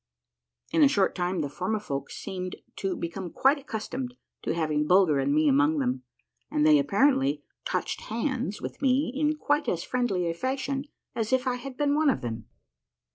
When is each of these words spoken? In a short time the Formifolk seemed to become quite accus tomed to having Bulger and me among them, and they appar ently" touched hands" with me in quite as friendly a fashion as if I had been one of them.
In 0.71 0.81
a 0.81 0.87
short 0.87 1.13
time 1.13 1.41
the 1.41 1.47
Formifolk 1.47 2.09
seemed 2.09 2.55
to 2.77 2.97
become 2.97 3.29
quite 3.29 3.59
accus 3.63 3.87
tomed 3.87 4.15
to 4.41 4.55
having 4.55 4.87
Bulger 4.87 5.19
and 5.19 5.31
me 5.31 5.47
among 5.47 5.77
them, 5.77 6.01
and 6.49 6.65
they 6.65 6.81
appar 6.81 7.13
ently" 7.13 7.43
touched 7.71 8.01
hands" 8.09 8.59
with 8.63 8.81
me 8.81 9.11
in 9.15 9.35
quite 9.35 9.69
as 9.69 9.83
friendly 9.83 10.27
a 10.27 10.33
fashion 10.33 10.85
as 11.13 11.31
if 11.31 11.45
I 11.45 11.57
had 11.57 11.77
been 11.77 11.93
one 11.93 12.09
of 12.09 12.21
them. 12.21 12.47